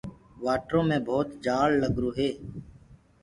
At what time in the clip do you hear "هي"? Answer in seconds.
2.17-2.29